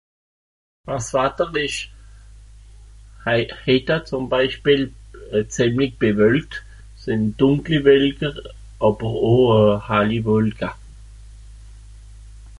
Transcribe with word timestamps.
was 0.91 1.07
watter 1.15 1.45
esch 1.63 1.81
he 3.25 3.35
hette 3.65 3.97
zum 4.09 4.23
beischpiel 4.31 4.81
a 5.37 5.41
zìmmlig 5.55 5.93
bewölkt 6.03 6.57
sìn 7.03 7.21
dunkli 7.41 7.77
welker 7.89 8.35
àber 8.87 9.11
ow 9.31 9.47
hàlli 9.89 10.19
wòlka 10.29 10.69